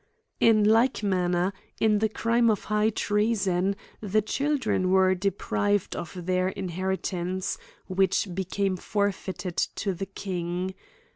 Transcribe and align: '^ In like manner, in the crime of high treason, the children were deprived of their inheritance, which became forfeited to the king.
'^ 0.01 0.03
In 0.39 0.63
like 0.63 1.03
manner, 1.03 1.53
in 1.79 1.99
the 1.99 2.09
crime 2.09 2.49
of 2.49 2.63
high 2.63 2.89
treason, 2.89 3.75
the 3.99 4.23
children 4.23 4.89
were 4.89 5.13
deprived 5.13 5.95
of 5.95 6.25
their 6.25 6.47
inheritance, 6.49 7.59
which 7.85 8.27
became 8.33 8.77
forfeited 8.77 9.57
to 9.57 9.93
the 9.93 10.07
king. 10.07 10.73